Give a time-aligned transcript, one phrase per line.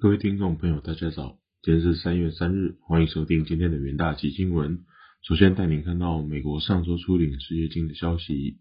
[0.00, 4.80] 各位听众朋友，大家早，今天是三月三日，欢迎收听今天的元大基新闻。
[5.22, 8.56] 首先带您看到美国上周初领失业金的消息。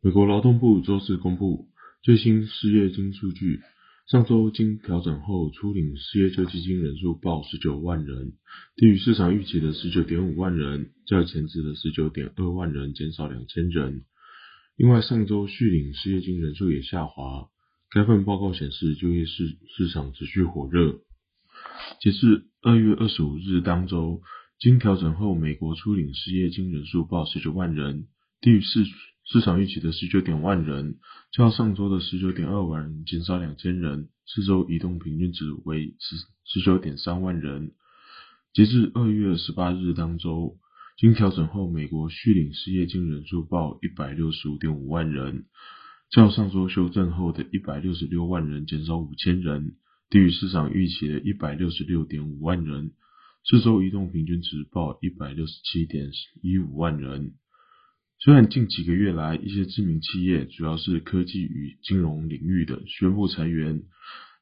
[0.00, 1.68] 美国劳动部周四公布
[2.02, 3.60] 最新失业金数据，
[4.08, 8.32] 上周经调整后初领失业救济金人数报十九万人，
[8.76, 14.04] 低于市场预期的十九点五万人，较前值的十九点二万人减少两千人。
[14.76, 17.50] 另外，上周续领失业金人数也下滑。
[17.94, 20.98] 该份报告显示，就业市市场持续火热。
[22.00, 24.20] 截至二月二十五日当周，
[24.58, 28.08] 经调整后，美国初领失业金人数报十九万人，
[28.40, 28.84] 低于市
[29.24, 30.96] 市场预期的十九点万人，
[31.30, 34.08] 较上周的十九点二万人减少两千人。
[34.26, 36.16] 四周移动平均值为十
[36.46, 37.74] 十九点三万人。
[38.52, 40.56] 截至二月十八日当周，
[40.98, 45.44] 经调整后，美国续领失业金人数报一百六十五点五万人。
[46.14, 49.74] 较上周修正后的一百六十六万人减少五千人，
[50.10, 52.92] 低于市场预期的一百六十六点五万人。
[53.44, 57.32] 四周移动平均值报一百六十七点一五万人。
[58.20, 63.82] 虽然近几个月来，一些知名企业，主要是科技与金融领域的宣布裁员，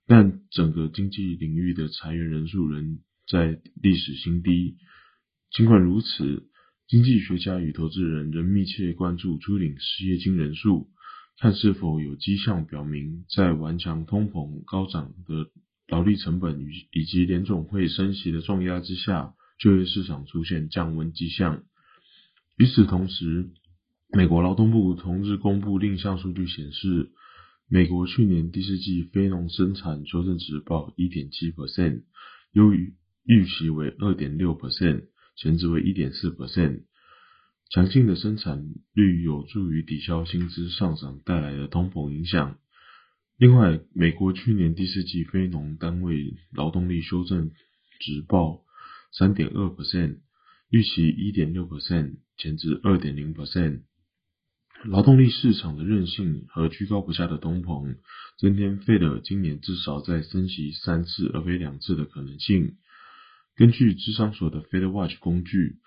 [0.07, 4.77] 但整个经济领域的裁员人数仍在历史新低。
[5.51, 6.51] 尽管如此，
[6.87, 10.92] 经济学家与投资人仍密切关注初领失业金人数。
[11.39, 15.51] 看是否有迹象表明，在顽强通膨、高涨的
[15.89, 21.65] 劳力成本与以及联总会升息的重压之下，就业市场出现降温迹象。
[22.57, 23.51] 与此同时，
[24.13, 27.11] 美国劳动部同日公布另一项数据显示，
[27.69, 32.03] 美国去年第四季非农生产修正值报一点七 percent，
[32.53, 36.83] 优于预期为二点六 percent，前值为一点四 percent。
[37.75, 42.59] 强劲的生产率有助于抵消薪资上涨带来的通膨影响。
[43.39, 47.51] 另外，美国去年第四季非农单位劳动力修正
[47.99, 48.61] 值报
[49.11, 50.19] 三点二 percent，
[50.69, 53.85] 预期一点六 percent，前值二点零 percent。
[54.85, 57.97] 劳动力市场的韧性和居高不下的通膨，
[58.37, 62.77] 增添费德今年至少再升息三次而非两次的可能性。
[63.57, 65.79] 根据智商所的 Fed Watch 工具。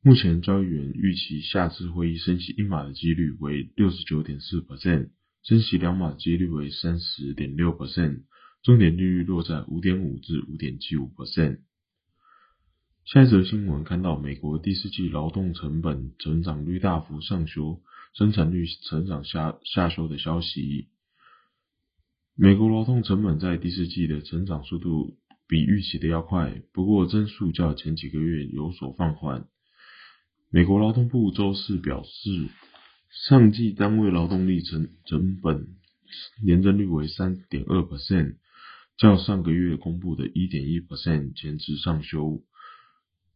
[0.00, 5.10] 目前交易员预期下次会议升息一码的几率为六十九点四 percent，
[5.42, 8.22] 升息两码的几率为三十点六 percent，
[8.62, 11.58] 重点利率落在五点五至五点七五 percent。
[13.04, 17.82] 下一则新闻看到美国第四季劳动成本成长率大幅上修，
[18.14, 20.88] 生产率成长下下修的消息。
[22.36, 29.48] 美国劳动成本在第四季的成长速度比预期的要快，不过增速较前几个月有所放缓。
[30.50, 32.48] 美国劳动部周四表示，
[33.10, 35.66] 上季单位劳动力成成本
[36.42, 38.36] 年增率为三点二 percent，
[38.96, 42.42] 较上个月公布的一点一 percent 前值上修。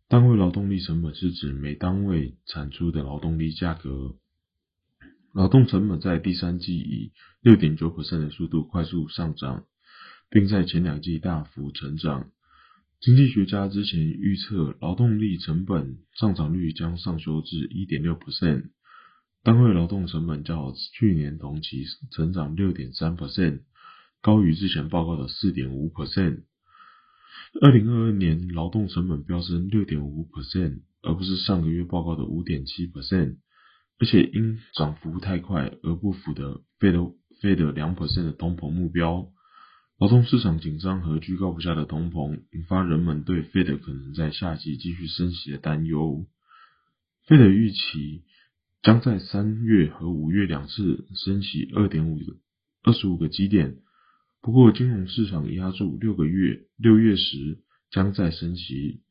[0.09, 4.17] 单位劳动力成本是指每单位产出的劳动力价格。
[5.35, 7.13] 劳动成本在第三季以
[7.43, 9.67] 六点九 percent 的速度快速上涨，
[10.31, 12.31] 并在前两季大幅成长。
[13.03, 18.71] 经济学家之前预测，劳动力成本上涨率将上修至一点六 percent，
[19.43, 23.63] 单位劳动成本较去年同期成长六点三 percent，
[24.21, 26.45] 高于之前报告的四点五 percent。
[27.61, 33.39] 二零二二年劳动成本飙升六点五 percent，而不是上个月报告的五点七 percent，
[33.99, 37.01] 而且因涨幅太快而不符的费的
[37.41, 39.27] 费的两 percent 的通膨目标。
[40.03, 46.27] 劳动市场紧张和居高不下的通膨，引发人们对费德可能在夏季继续升息的担忧。
[47.29, 48.25] 费德预期
[48.83, 52.25] 将在三月和五月两次升息二点五个
[52.83, 53.77] 二十五个基点，
[54.41, 57.61] 不过金融市场压住六个月，六月时
[57.93, 59.03] 将再升息。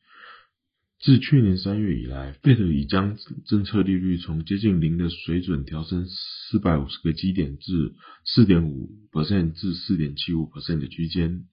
[1.04, 3.18] 自去年三月以来，费德已将
[3.48, 11.46] 政策利率从接近零的水准调升四百五十个基点至四点五 percent 至四点七五 percent 的区间。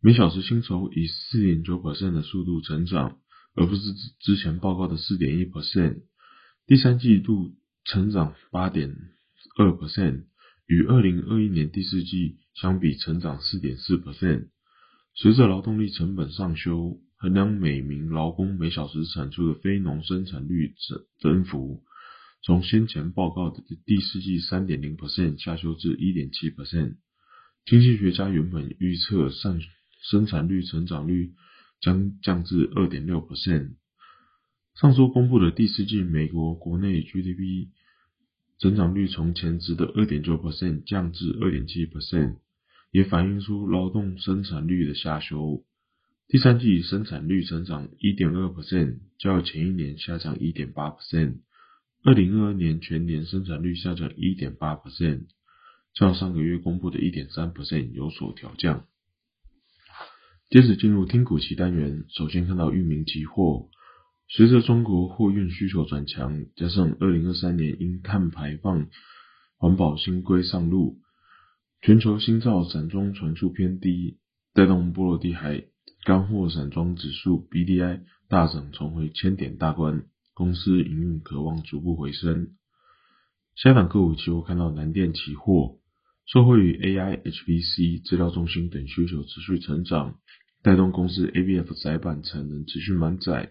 [0.00, 3.18] 每小时薪酬以四点九 percent 的速度成长，
[3.54, 3.82] 而不是
[4.20, 6.04] 之前报告的四点一 percent。
[6.66, 7.52] 第三季度
[7.84, 8.96] 成长八点
[9.58, 10.24] 二 percent，
[10.66, 14.48] 与二零二一年第四季相比成长四点四 percent。
[15.14, 16.98] 随着劳动力成本上修。
[17.22, 21.84] 衡量每名劳工每小时产出的非农生产率增增幅，
[22.42, 26.96] 从先前报告的第四季三点零 percent 下修至一点七 percent。
[27.64, 29.60] 经济学家原本预测上
[30.00, 31.34] 生产率成长率
[31.80, 33.76] 将降至二点六 percent。
[34.74, 37.68] 上周公布的第四季美国国内 GDP
[38.58, 42.38] 增长率从前值的二点九 percent 降至二点七 percent，
[42.90, 45.64] 也反映出劳动生产率的下修。
[46.32, 51.40] 第三季生产率增长一点二 percent，较前一年下降一点八 percent。
[52.02, 55.26] 二零二二年全年生产率下降一点八 percent，
[55.92, 58.86] 较上个月公布的一点三 percent 有所调降。
[60.48, 63.68] 接着进入听股期单元，首先看到域名期货。
[64.26, 68.88] 随着中国货运需求转强，加上二零二三年因碳排放
[69.58, 70.96] 环保新规上路，
[71.82, 74.16] 全球新造散装船速偏低，
[74.54, 75.64] 带动波罗的海
[76.04, 82.56] 干货散装指数 BDI 大涨，重回千点大关，公司营运渴望逐步回升。
[83.54, 85.78] 香港个股期货看到南电期货，
[86.26, 90.18] 受惠于 AI、HPC、资料中心等需求持续成长，
[90.62, 93.50] 带动公司 ABF 载板产能持续满载。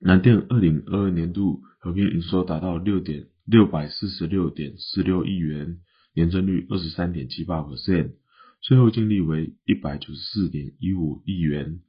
[0.00, 5.78] 南电二零二二年度合并营收达到六点六百四十六点四六亿元，
[6.14, 8.12] 年增率二十三点七八 percent，
[8.60, 11.80] 税后净利为一百九十四点一五亿元，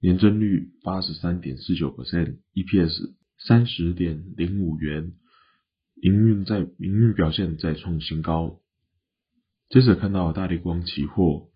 [0.00, 5.12] 年增率八十三点四九 percent，EPS 三十点零五元，
[6.02, 8.60] 营运在营运表现再创新高。
[9.68, 11.48] 接着看到大力光期货，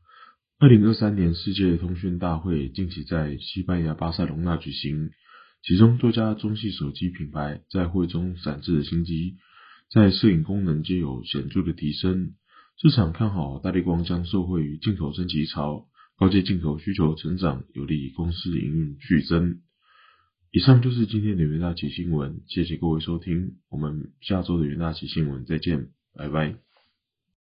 [0.58, 5.10] 二零二三年世界通讯大会近期在西班牙巴塞隆纳举行。
[5.62, 9.36] 其中多家中系手机品牌在会中展示新机，
[9.90, 12.34] 在摄影功能皆有显著的提升。
[12.76, 15.87] 市场看好大力光将受惠于进口升级潮，
[16.19, 19.61] 高阶进口需求成长，有利公司营运剧增。
[20.50, 26.63] 以上就是今天的元大旗新闻，谢谢各位收听，我们下周的元大旗新闻再见，拜拜。